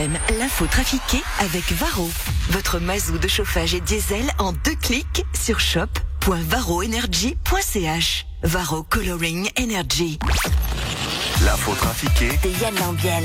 FM, 0.00 0.18
l'info 0.38 0.66
trafiquée 0.66 1.20
avec 1.40 1.70
Varro. 1.72 2.08
Votre 2.50 2.78
mazou 2.78 3.18
de 3.18 3.28
chauffage 3.28 3.74
et 3.74 3.80
diesel 3.80 4.30
en 4.38 4.52
deux 4.52 4.74
clics 4.80 5.24
sur 5.38 5.60
shop.varroenergy.ch. 5.60 8.26
Varro 8.42 8.82
Coloring 8.82 9.50
Energy. 9.60 10.18
L'info 11.44 11.74
trafiquée 11.74 12.30
De 12.42 12.48
Yann 12.62 12.74
Lambiel. 12.76 13.24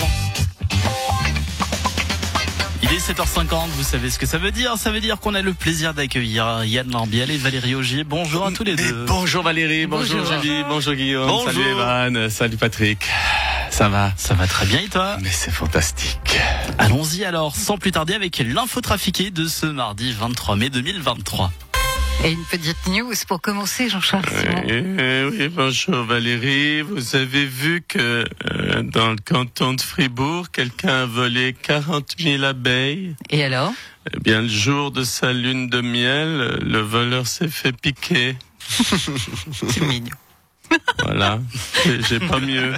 Il 2.84 2.92
est 2.92 3.10
7h50, 3.10 3.70
vous 3.78 3.84
savez 3.84 4.10
ce 4.10 4.20
que 4.20 4.26
ça 4.26 4.38
veut 4.38 4.52
dire 4.52 4.76
Ça 4.78 4.92
veut 4.92 5.00
dire 5.00 5.18
qu'on 5.22 5.34
a 5.34 5.42
le 5.42 5.54
plaisir 5.54 5.94
d'accueillir 5.94 6.66
Yann 6.66 6.92
Lambiel 6.92 7.32
et 7.32 7.38
Valérie 7.38 7.76
Augier. 7.76 8.04
Bonjour 8.04 8.46
à 8.46 8.52
tous 8.52 8.66
les 8.66 8.76
deux. 8.76 9.06
bonjour 9.08 9.44
Valérie, 9.44 9.88
bonjour, 9.88 10.20
Bonjour. 10.20 10.42
Julie, 10.42 10.64
bonjour 10.68 10.94
Guillaume, 10.94 11.28
Bonjour. 11.28 11.46
salut 11.54 11.70
Evan, 11.70 12.30
salut 12.30 12.58
Patrick. 12.58 13.08
Ça 13.70 13.90
va 13.90 14.14
Ça 14.18 14.34
va 14.34 14.48
très 14.48 14.66
bien 14.66 14.80
et 14.80 14.88
toi 14.88 15.18
Mais 15.22 15.30
c'est 15.30 15.52
fantastique. 15.52 16.40
Allons-y 16.78 17.26
alors, 17.26 17.56
sans 17.56 17.78
plus 17.78 17.92
tarder 17.92 18.14
avec 18.14 18.40
l'info 18.40 18.82
trafiquée 18.82 19.32
de 19.32 19.48
ce 19.48 19.66
mardi 19.66 20.14
23 20.14 20.56
mai 20.56 20.70
2023. 20.70 21.52
Et 22.24 22.32
une 22.32 22.44
petite 22.46 22.88
news 22.88 23.14
pour 23.28 23.42
commencer, 23.42 23.90
Jean-Charles 23.90 24.24
oui, 24.68 25.50
bonjour 25.50 26.06
Valérie. 26.06 26.82
Vous 26.82 27.16
avez 27.16 27.46
vu 27.46 27.84
que 27.88 28.26
euh, 28.52 28.82
dans 28.84 29.10
le 29.10 29.18
canton 29.18 29.74
de 29.74 29.82
Fribourg, 29.82 30.50
quelqu'un 30.52 31.04
a 31.04 31.06
volé 31.06 31.54
40 31.54 32.16
000 32.18 32.44
abeilles. 32.44 33.16
Et 33.30 33.44
alors? 33.44 33.74
Eh 34.14 34.20
bien, 34.20 34.42
le 34.42 34.48
jour 34.48 34.92
de 34.92 35.04
sa 35.04 35.34
lune 35.34 35.70
de 35.70 35.82
miel, 35.82 36.60
le 36.62 36.80
voleur 36.80 37.28
s'est 37.28 37.48
fait 37.48 37.74
piquer. 37.74 38.38
C'est 38.70 39.82
mignon. 39.82 40.16
Voilà, 41.04 41.40
j'ai 42.10 42.20
pas 42.20 42.40
mieux. 42.40 42.74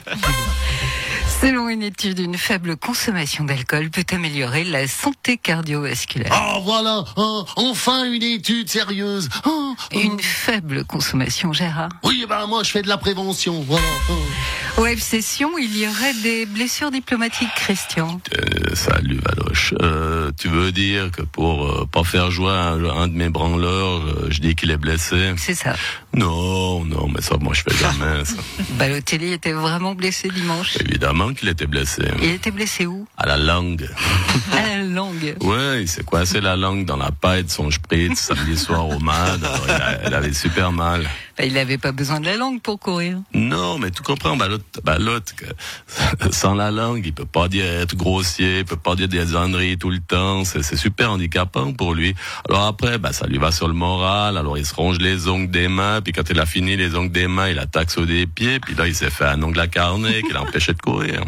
Selon 1.39 1.69
une 1.69 1.83
étude, 1.83 2.19
une 2.19 2.35
faible 2.35 2.77
consommation 2.77 3.43
d'alcool 3.43 3.91
peut 3.91 4.05
améliorer 4.11 4.63
la 4.63 4.87
santé 4.87 5.37
cardiovasculaire. 5.37 6.31
Oh 6.33 6.61
voilà, 6.63 7.05
oh, 7.15 7.45
enfin 7.55 8.11
une 8.11 8.23
étude 8.23 8.67
sérieuse. 8.67 9.29
Oh, 9.45 9.75
oh. 9.77 9.97
Une 9.97 10.19
faible 10.19 10.83
consommation, 10.83 11.53
Gérard. 11.53 11.89
Oui, 12.03 12.25
ben 12.27 12.47
moi 12.47 12.63
je 12.63 12.71
fais 12.71 12.81
de 12.81 12.87
la 12.87 12.97
prévention, 12.97 13.61
voilà. 13.61 13.85
oh. 14.09 14.81
Web 14.81 14.99
session, 14.99 15.57
il 15.57 15.75
y 15.77 15.87
aurait 15.87 16.13
des 16.21 16.45
blessures 16.45 16.91
diplomatiques, 16.91 17.49
Christian. 17.55 18.19
Euh, 18.37 18.75
salut 18.75 19.19
Valoche. 19.23 19.73
Euh, 19.81 20.31
tu 20.39 20.49
veux 20.49 20.71
dire 20.71 21.11
que 21.11 21.23
pour 21.23 21.65
euh, 21.65 21.87
pas 21.91 22.03
faire 22.03 22.29
jouer 22.29 22.51
un, 22.51 22.83
un 22.85 23.07
de 23.07 23.13
mes 23.13 23.29
branleurs, 23.29 24.01
euh, 24.05 24.27
je 24.29 24.39
dis 24.39 24.55
qu'il 24.55 24.69
est 24.69 24.77
blessé? 24.77 25.33
C'est 25.37 25.55
ça. 25.55 25.75
Non, 26.17 26.83
non, 26.85 27.07
mais 27.13 27.21
ça, 27.21 27.37
moi 27.39 27.53
je 27.53 27.61
fais 27.61 27.75
jamais 27.77 28.25
ça. 28.25 28.35
Balotelli 28.71 29.33
était 29.33 29.51
vraiment 29.53 29.93
blessé 29.95 30.29
dimanche. 30.29 30.77
Évidemment 30.81 31.33
qu'il 31.33 31.47
était 31.49 31.67
blessé. 31.67 32.03
Il 32.21 32.29
était 32.31 32.51
blessé 32.51 32.85
où? 32.85 33.07
À 33.17 33.25
la 33.27 33.37
langue. 33.37 33.87
À 34.53 34.61
la 34.61 34.83
langue. 34.83 35.35
Ouais, 35.41 35.81
il 35.83 35.87
s'est 35.87 36.03
coincé 36.03 36.41
la 36.41 36.55
langue 36.55 36.85
dans 36.85 36.97
la 36.97 37.11
paille 37.11 37.43
de 37.43 37.49
son 37.49 37.69
spritz 37.71 38.19
samedi 38.19 38.57
soir 38.57 38.87
au 38.87 38.99
MAD. 38.99 39.43
Alors, 39.43 39.65
il, 39.67 39.71
a- 39.71 40.07
il 40.07 40.13
avait 40.13 40.33
super 40.33 40.71
mal. 40.71 41.07
Bah, 41.37 41.45
il 41.45 41.53
n'avait 41.53 41.77
pas 41.77 41.91
besoin 41.91 42.19
de 42.19 42.25
la 42.25 42.35
langue 42.35 42.61
pour 42.61 42.79
courir. 42.79 43.19
Non, 43.33 43.77
mais 43.77 43.91
tu 43.91 44.01
comprends, 44.01 44.35
bah 44.35 44.47
l'autre, 44.47 44.65
bah 44.83 44.97
sans 46.31 46.55
la 46.55 46.71
langue, 46.71 47.03
il 47.05 47.13
peut 47.13 47.25
pas 47.25 47.47
dire 47.47 47.65
être 47.65 47.95
grossier, 47.95 48.59
il 48.59 48.65
peut 48.65 48.75
pas 48.75 48.95
dire 48.95 49.07
des 49.07 49.35
âneries 49.35 49.77
tout 49.77 49.91
le 49.91 49.99
temps. 49.99 50.43
C'est, 50.45 50.63
c'est 50.63 50.77
super 50.77 51.11
handicapant 51.11 51.73
pour 51.73 51.93
lui. 51.93 52.15
Alors 52.49 52.65
après, 52.65 52.97
bah 52.97 53.13
ça 53.13 53.27
lui 53.27 53.37
va 53.37 53.51
sur 53.51 53.67
le 53.67 53.75
moral. 53.75 54.35
Alors 54.37 54.57
il 54.57 54.65
se 54.65 54.73
ronge 54.73 54.97
les 54.97 55.27
ongles 55.27 55.51
des 55.51 55.67
mains, 55.67 56.01
puis 56.01 56.11
quand 56.11 56.27
il 56.29 56.39
a 56.39 56.47
fini 56.47 56.75
les 56.75 56.95
ongles 56.95 57.11
des 57.11 57.27
mains, 57.27 57.49
il 57.49 57.59
attaque 57.59 57.91
sur 57.91 58.07
des 58.07 58.25
pieds, 58.25 58.59
puis 58.59 58.73
là 58.73 58.87
il 58.87 58.95
s'est 58.95 59.11
fait 59.11 59.25
un 59.25 59.43
ongle 59.43 59.59
à 59.59 59.67
carnet 59.67 60.23
qui 60.23 60.33
l'empêchait 60.33 60.73
de 60.73 60.81
courir. 60.81 61.21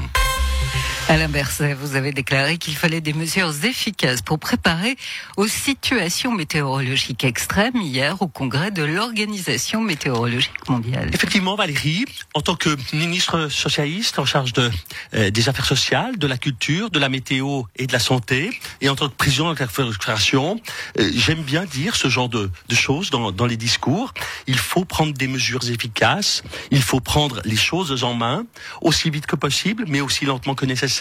Alain 1.09 1.27
Berset, 1.27 1.73
vous 1.73 1.95
avez 1.95 2.11
déclaré 2.11 2.59
qu'il 2.59 2.75
fallait 2.75 3.01
des 3.01 3.13
mesures 3.13 3.65
efficaces 3.65 4.21
pour 4.21 4.37
préparer 4.37 4.95
aux 5.37 5.47
situations 5.47 6.31
météorologiques 6.31 7.23
extrêmes 7.23 7.77
hier 7.77 8.21
au 8.21 8.27
congrès 8.27 8.69
de 8.69 8.83
l'Organisation 8.83 9.81
météorologique 9.81 10.69
mondiale. 10.69 11.09
Effectivement, 11.11 11.55
Valérie, 11.55 12.05
en 12.35 12.41
tant 12.41 12.53
que 12.53 12.77
ministre 12.93 13.47
socialiste 13.47 14.19
en 14.19 14.25
charge 14.25 14.53
euh, 15.15 15.31
des 15.31 15.49
affaires 15.49 15.65
sociales, 15.65 16.19
de 16.19 16.27
la 16.27 16.37
culture, 16.37 16.91
de 16.91 16.99
la 16.99 17.09
météo 17.09 17.63
et 17.75 17.87
de 17.87 17.91
la 17.91 17.97
santé, 17.97 18.51
et 18.79 18.87
en 18.87 18.95
tant 18.95 19.09
que 19.09 19.15
président 19.15 19.51
de 19.51 19.59
la 19.59 19.65
Confédération, 19.65 20.61
euh, 20.99 21.09
j'aime 21.15 21.41
bien 21.41 21.65
dire 21.65 21.95
ce 21.95 22.07
genre 22.07 22.29
de, 22.29 22.51
choses 22.71 23.09
dans 23.09 23.45
les 23.47 23.57
discours. 23.57 24.13
Il 24.45 24.59
faut 24.59 24.85
prendre 24.85 25.13
des 25.13 25.27
mesures 25.27 25.67
efficaces, 25.67 26.43
il 26.69 26.83
faut 26.83 26.99
prendre 26.99 27.41
les 27.45 27.55
choses 27.55 28.03
en 28.03 28.13
main 28.13 28.45
aussi 28.81 29.09
vite 29.09 29.25
que 29.25 29.35
possible, 29.35 29.85
mais 29.87 30.01
aussi 30.01 30.25
lentement 30.25 30.53
que 30.53 30.67
nécessaire. 30.67 30.98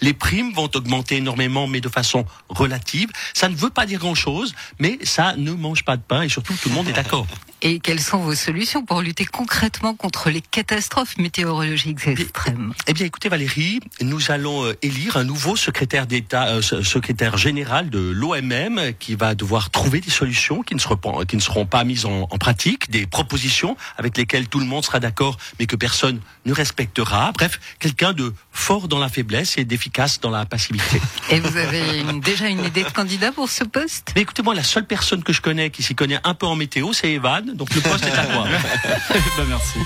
Les 0.00 0.12
primes 0.12 0.52
vont 0.52 0.70
augmenter 0.74 1.16
énormément, 1.16 1.66
mais 1.66 1.80
de 1.80 1.88
façon 1.88 2.24
relative. 2.48 3.10
Ça 3.34 3.48
ne 3.48 3.54
veut 3.54 3.70
pas 3.70 3.86
dire 3.86 3.98
grand-chose, 3.98 4.54
mais 4.78 4.98
ça 5.02 5.34
ne 5.36 5.52
mange 5.52 5.84
pas 5.84 5.96
de 5.96 6.02
pain, 6.02 6.22
et 6.22 6.28
surtout 6.28 6.54
tout 6.60 6.68
le 6.68 6.74
monde 6.74 6.88
est 6.88 6.92
d'accord. 6.92 7.26
Et 7.64 7.78
quelles 7.78 8.00
sont 8.00 8.18
vos 8.18 8.34
solutions 8.34 8.84
pour 8.84 9.02
lutter 9.02 9.24
concrètement 9.24 9.94
contre 9.94 10.30
les 10.30 10.40
catastrophes 10.40 11.16
météorologiques 11.16 12.08
extrêmes? 12.08 12.72
Eh 12.88 12.92
bien, 12.92 13.06
écoutez 13.06 13.28
Valérie, 13.28 13.78
nous 14.00 14.32
allons 14.32 14.64
euh, 14.64 14.76
élire 14.82 15.16
un 15.16 15.22
nouveau 15.22 15.54
secrétaire 15.54 16.08
d'État, 16.08 16.48
euh, 16.48 16.60
se- 16.62 16.82
secrétaire 16.82 17.36
général 17.36 17.88
de 17.88 18.00
l'OMM, 18.00 18.92
qui 18.98 19.14
va 19.14 19.36
devoir 19.36 19.70
trouver 19.70 20.00
des 20.00 20.10
solutions 20.10 20.62
qui 20.62 20.74
ne 20.74 20.80
seront 20.80 20.96
pas, 20.96 21.24
qui 21.24 21.36
ne 21.36 21.40
seront 21.40 21.64
pas 21.64 21.84
mises 21.84 22.04
en, 22.04 22.22
en 22.28 22.36
pratique, 22.38 22.90
des 22.90 23.06
propositions 23.06 23.76
avec 23.96 24.16
lesquelles 24.16 24.48
tout 24.48 24.58
le 24.58 24.66
monde 24.66 24.84
sera 24.84 24.98
d'accord, 24.98 25.36
mais 25.60 25.66
que 25.66 25.76
personne 25.76 26.18
ne 26.46 26.52
respectera. 26.52 27.30
Bref, 27.30 27.60
quelqu'un 27.78 28.12
de 28.12 28.34
fort 28.50 28.88
dans 28.88 28.98
la 28.98 29.08
faiblesse 29.08 29.56
et 29.56 29.64
d'efficace 29.64 30.18
dans 30.20 30.30
la 30.30 30.46
passivité. 30.46 31.00
Et 31.30 31.38
vous 31.38 31.56
avez 31.56 32.00
une- 32.00 32.18
déjà 32.18 32.48
une 32.48 32.64
idée 32.64 32.82
de 32.82 32.90
candidat 32.90 33.30
pour 33.30 33.48
ce 33.48 33.62
poste? 33.62 34.10
Mais 34.16 34.22
écoutez, 34.22 34.42
moi, 34.42 34.56
la 34.56 34.64
seule 34.64 34.86
personne 34.86 35.22
que 35.22 35.32
je 35.32 35.40
connais 35.40 35.70
qui 35.70 35.84
s'y 35.84 35.94
connaît 35.94 36.18
un 36.24 36.34
peu 36.34 36.46
en 36.46 36.56
météo, 36.56 36.92
c'est 36.92 37.12
Evan, 37.12 37.50
donc 37.54 37.74
le 37.74 37.80
poste 37.80 38.06
est 38.06 38.12
à 38.12 38.28
moi. 38.28 38.46
bah 39.36 39.44
merci. 39.48 39.78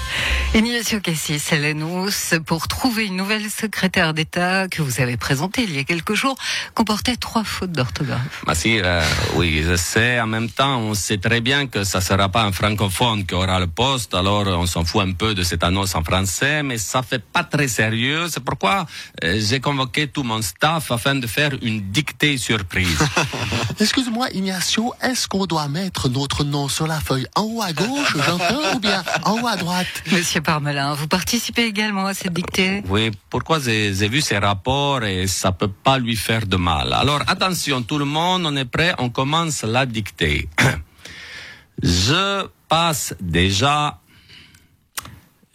Ignacio 0.54 1.00
Cassis, 1.00 1.50
l'annonce 1.52 2.34
pour 2.46 2.68
trouver 2.68 3.06
une 3.06 3.16
nouvelle 3.16 3.50
secrétaire 3.50 4.14
d'État 4.14 4.68
que 4.68 4.82
vous 4.82 5.00
avez 5.00 5.16
présentée 5.16 5.62
il 5.62 5.74
y 5.74 5.78
a 5.78 5.84
quelques 5.84 6.14
jours 6.14 6.36
comportait 6.74 7.16
trois 7.16 7.44
fautes 7.44 7.72
d'orthographe. 7.72 8.42
Bah 8.46 8.54
si, 8.54 8.80
euh, 8.80 9.02
oui, 9.34 9.62
je 9.66 9.76
sais. 9.76 10.20
En 10.20 10.26
même 10.26 10.48
temps, 10.48 10.78
on 10.78 10.94
sait 10.94 11.18
très 11.18 11.40
bien 11.40 11.66
que 11.66 11.84
ça 11.84 12.00
sera 12.00 12.28
pas 12.28 12.42
un 12.42 12.52
francophone 12.52 13.24
qui 13.26 13.34
aura 13.34 13.58
le 13.60 13.66
poste, 13.66 14.14
alors 14.14 14.46
on 14.46 14.66
s'en 14.66 14.84
fout 14.84 15.02
un 15.02 15.12
peu 15.12 15.34
de 15.34 15.42
cette 15.42 15.64
annonce 15.64 15.94
en 15.94 16.02
français, 16.02 16.62
mais 16.62 16.78
ça 16.78 17.02
fait 17.02 17.22
pas 17.22 17.44
très 17.44 17.68
sérieux. 17.68 18.26
C'est 18.30 18.42
pourquoi 18.42 18.86
euh, 19.24 19.40
j'ai 19.40 19.60
convoqué 19.60 20.08
tout 20.08 20.22
mon 20.22 20.42
staff 20.42 20.90
afin 20.90 21.14
de 21.14 21.26
faire 21.26 21.50
une 21.62 21.80
dictée 21.90 22.36
surprise. 22.38 22.98
Excuse-moi, 23.80 24.28
Ignacio, 24.32 24.94
est-ce 25.02 25.28
qu'on 25.28 25.46
doit 25.46 25.68
mettre 25.68 26.08
notre 26.08 26.44
nom 26.44 26.68
sur 26.68 26.86
la 26.86 27.00
feuille 27.00 27.26
en 27.34 27.42
haut 27.42 27.55
à 27.62 27.72
gauche, 27.72 28.16
j'entends, 28.26 28.74
ou 28.74 28.78
bien 28.78 29.02
en 29.24 29.40
haut 29.40 29.46
à 29.46 29.56
droite 29.56 29.86
Monsieur 30.10 30.40
Parmelin, 30.40 30.94
vous 30.94 31.08
participez 31.08 31.64
également 31.64 32.06
à 32.06 32.14
cette 32.14 32.32
dictée 32.32 32.82
Oui, 32.88 33.10
pourquoi 33.30 33.58
j'ai 33.60 33.94
j'ai 33.94 34.08
vu 34.08 34.20
ces 34.20 34.38
rapports 34.38 35.02
et 35.04 35.26
ça 35.26 35.52
peut 35.52 35.68
pas 35.68 35.98
lui 35.98 36.16
faire 36.16 36.46
de 36.46 36.56
mal. 36.56 36.92
Alors 36.92 37.22
attention, 37.26 37.82
tout 37.82 37.98
le 37.98 38.04
monde, 38.04 38.42
on 38.46 38.56
est 38.56 38.64
prêt, 38.64 38.94
on 38.98 39.10
commence 39.10 39.62
la 39.62 39.86
dictée. 39.86 40.48
Je 41.82 42.46
passe 42.68 43.14
déjà, 43.20 44.00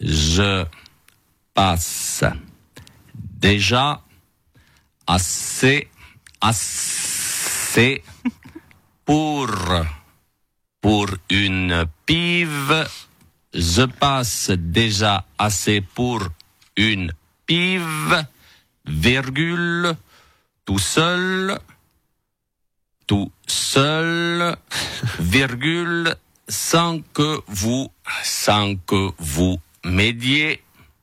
je 0.00 0.64
passe 1.52 2.24
déjà 3.40 4.00
assez, 5.06 5.88
assez 6.40 8.02
pour, 9.04 9.48
pour 10.82 11.06
une 11.30 11.86
pive. 12.04 12.86
Je 13.54 13.82
passe 13.82 14.50
déjà 14.50 15.24
assez 15.38 15.80
pour 15.80 16.20
une 16.76 17.12
pive, 17.46 18.26
virgule, 18.84 19.94
tout 20.66 20.78
seul, 20.78 21.58
tout 23.06 23.30
seul, 23.46 24.56
virgule, 25.18 26.14
sans 26.48 27.00
que 27.14 27.40
vous, 27.46 27.90
sans 28.22 28.74
que 28.76 29.10
vous 29.18 29.58
m'aidiez, 29.84 30.62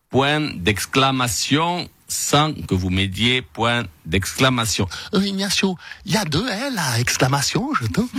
point 0.10 0.42
d'exclamation, 0.42 1.90
sans 2.10 2.52
que 2.54 2.76
vous 2.76 2.90
m'aidiez, 2.90 3.42
point 3.42 3.84
d'exclamation. 4.06 4.88
Euh, 5.14 5.24
Ignacio, 5.26 5.78
il 6.06 6.14
y 6.14 6.18
a 6.18 6.26
deux 6.26 6.48
L 6.50 6.74
à 6.78 7.00
exclamation, 7.00 7.70
je 7.80 7.88
te... 7.88 8.02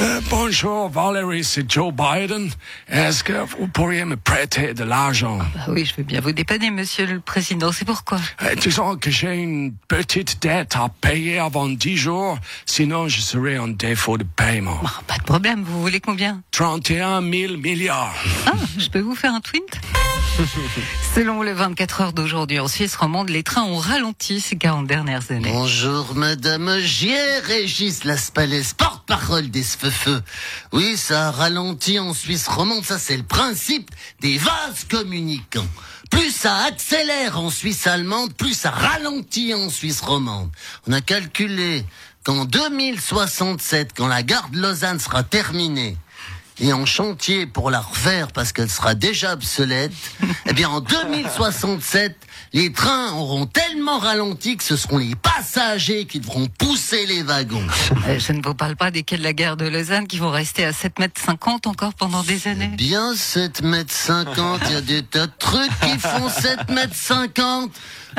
Euh, 0.00 0.20
bonjour 0.28 0.88
Valérie, 0.88 1.44
c'est 1.44 1.70
Joe 1.70 1.94
Biden. 1.94 2.50
Est-ce 2.88 3.22
que 3.22 3.46
vous 3.56 3.68
pourriez 3.68 4.04
me 4.04 4.16
prêter 4.16 4.74
de 4.74 4.82
l'argent? 4.82 5.38
Bah 5.38 5.66
oui, 5.68 5.84
je 5.84 5.94
veux 5.94 6.02
bien 6.02 6.20
vous 6.20 6.32
dépanner, 6.32 6.72
monsieur 6.72 7.06
le 7.06 7.20
président. 7.20 7.70
C'est 7.70 7.84
pourquoi? 7.84 8.18
Euh, 8.42 8.56
Disons 8.56 8.96
que 8.96 9.12
j'ai 9.12 9.36
une 9.36 9.72
petite 9.86 10.42
dette 10.42 10.74
à 10.74 10.88
payer 11.00 11.38
avant 11.38 11.68
dix 11.68 11.96
jours, 11.96 12.36
sinon 12.66 13.06
je 13.06 13.20
serai 13.20 13.56
en 13.56 13.68
défaut 13.68 14.18
de 14.18 14.24
paiement. 14.24 14.80
Bah, 14.82 14.90
Pas 15.06 15.18
de 15.18 15.22
problème, 15.22 15.62
vous 15.62 15.80
voulez 15.80 16.00
combien? 16.00 16.42
31 16.50 17.20
000 17.22 17.56
milliards. 17.58 18.12
Ah, 18.46 18.50
je 18.76 18.88
peux 18.88 18.98
vous 18.98 19.14
faire 19.14 19.32
un 19.32 19.40
twint? 19.40 19.60
Selon 21.14 21.44
le 21.44 21.52
24 21.52 22.00
heures 22.00 22.12
d'aujourd'hui 22.12 22.58
en 22.58 22.66
Suisse 22.66 22.96
romande, 22.96 23.28
les 23.28 23.44
trains 23.44 23.62
ont 23.62 23.76
ralenti 23.76 24.40
ces 24.40 24.56
40 24.56 24.84
dernières 24.84 25.30
années. 25.30 25.52
Bonjour 25.52 26.12
Madame 26.16 26.80
Gier, 26.80 27.38
Régis 27.44 28.02
Laspalès, 28.02 28.74
porte-parole 28.74 29.48
des 29.48 29.62
Sfeufeux. 29.62 30.22
Oui, 30.72 30.96
ça 30.96 31.28
a 31.28 31.30
ralenti 31.30 32.00
en 32.00 32.14
Suisse 32.14 32.48
romande, 32.48 32.84
ça 32.84 32.98
c'est 32.98 33.16
le 33.16 33.22
principe 33.22 33.92
des 34.20 34.36
vases 34.38 34.84
communicants. 34.90 35.68
Plus 36.10 36.34
ça 36.34 36.64
accélère 36.64 37.38
en 37.38 37.50
Suisse 37.50 37.86
allemande, 37.86 38.34
plus 38.34 38.54
ça 38.54 38.72
ralentit 38.72 39.54
en 39.54 39.70
Suisse 39.70 40.00
romande. 40.00 40.50
On 40.88 40.92
a 40.92 41.00
calculé 41.00 41.84
qu'en 42.24 42.44
2067, 42.44 43.92
quand 43.96 44.08
la 44.08 44.24
gare 44.24 44.48
de 44.48 44.58
Lausanne 44.58 44.98
sera 44.98 45.22
terminée, 45.22 45.96
et 46.60 46.72
en 46.72 46.86
chantier 46.86 47.46
pour 47.46 47.70
la 47.70 47.80
refaire 47.80 48.28
parce 48.32 48.52
qu'elle 48.52 48.70
sera 48.70 48.94
déjà 48.94 49.32
obsolète, 49.32 49.92
eh 50.46 50.52
bien 50.52 50.68
en 50.68 50.80
2067, 50.80 52.16
les 52.52 52.72
trains 52.72 53.12
auront 53.14 53.46
tellement 53.46 53.98
ralenti 53.98 54.56
que 54.56 54.62
ce 54.62 54.76
seront 54.76 54.98
les 54.98 55.14
passagers 55.16 56.06
qui 56.06 56.20
devront 56.20 56.46
pousser 56.46 57.06
les 57.06 57.22
wagons. 57.22 57.66
Euh, 58.06 58.18
Je 58.18 58.32
ne 58.32 58.42
vous 58.42 58.54
parle 58.54 58.76
pas 58.76 58.90
des 58.90 59.02
quais 59.02 59.16
de 59.16 59.22
la 59.22 59.32
gare 59.32 59.56
de 59.56 59.66
Lausanne 59.66 60.06
qui 60.06 60.18
vont 60.18 60.30
rester 60.30 60.64
à 60.64 60.72
7 60.74 60.98
mètres 60.98 61.20
50 61.24 61.66
encore 61.66 61.94
pendant 61.94 62.22
des 62.22 62.48
années. 62.48 62.68
Bien 62.76 63.14
7 63.14 63.62
mètres 63.62 63.94
50, 63.94 64.60
il 64.66 64.72
y 64.72 64.76
a 64.76 64.80
des 64.82 65.02
tas 65.02 65.26
de 65.26 65.32
trucs 65.38 65.70
qui 65.80 65.98
font 65.98 66.28
7 66.40 66.68
mètres 66.70 66.94
50. 66.94 67.70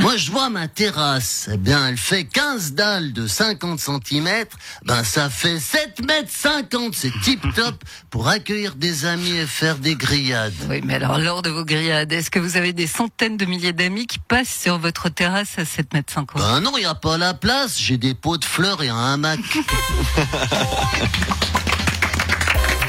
Moi, 0.01 0.17
je 0.17 0.31
vois 0.31 0.49
ma 0.49 0.67
terrasse. 0.67 1.49
Eh 1.53 1.57
bien, 1.57 1.87
elle 1.87 1.97
fait 1.97 2.25
15 2.25 2.73
dalles 2.73 3.13
de 3.13 3.27
50 3.27 3.79
cm. 3.79 4.45
Ben, 4.85 5.03
ça 5.03 5.29
fait 5.29 5.59
7 5.59 6.05
mètres 6.05 6.31
50. 6.31 6.95
C'est 6.95 7.11
tip 7.21 7.41
top 7.53 7.75
pour 8.09 8.24
accueillir 8.33 8.75
des 8.75 9.05
amis 9.05 9.31
et 9.37 9.45
faire 9.45 9.77
des 9.77 9.95
grillades. 9.95 10.53
Oui, 10.69 10.81
mais 10.83 10.95
alors 10.95 11.17
lors 11.19 11.41
de 11.41 11.49
vos 11.49 11.63
grillades, 11.65 12.11
est-ce 12.11 12.29
que 12.31 12.39
vous 12.39 12.57
avez 12.57 12.73
des 12.73 12.87
centaines 12.87 13.37
de 13.37 13.45
milliers 13.45 13.73
d'amis 13.73 14.07
qui 14.07 14.19
passent 14.19 14.57
sur 14.63 14.77
votre 14.79 15.09
terrasse 15.09 15.57
à 15.57 15.65
7 15.65 15.93
mètres 15.93 16.13
50 16.13 16.41
Ben 16.41 16.59
non, 16.61 16.71
il 16.77 16.81
n'y 16.81 16.85
a 16.85 16.95
pas 16.95 17.17
la 17.17 17.33
place. 17.33 17.77
J'ai 17.79 17.97
des 17.97 18.13
pots 18.13 18.37
de 18.37 18.45
fleurs 18.45 18.81
et 18.83 18.89
un 18.89 19.13
hamac. 19.13 19.39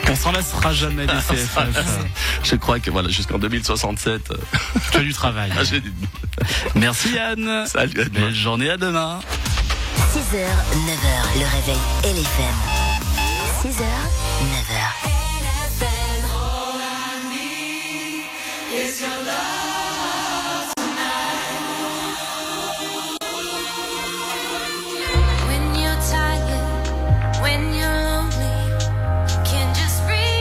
On 0.09 0.15
s'en 0.15 0.31
lassera 0.33 0.73
jamais 0.73 1.07
des 1.07 1.13
CFF. 1.15 1.99
Je 2.45 2.55
crois 2.57 2.79
que 2.79 2.91
voilà, 2.91 3.09
jusqu'en 3.09 3.39
2067, 3.39 4.31
euh, 4.31 4.37
tu 4.93 4.99
as 4.99 5.01
du 5.01 5.13
travail. 5.13 5.51
ah, 5.59 5.63
Merci 6.77 7.11
Yann. 7.13 7.67
Salut, 7.67 8.01
à 8.01 8.05
demain. 8.05 8.21
Belle 8.27 8.35
journée 8.35 8.71
à 8.71 8.77
demain. 8.77 9.19
6h, 10.15 10.37
9h, 10.37 11.41
le 11.41 11.45
réveil 11.45 11.81
LFM. 12.05 12.55
6h, 13.65 13.83
9h. 13.83 15.16
It's 18.69 19.01
your 19.01 19.11
love. 19.11 19.66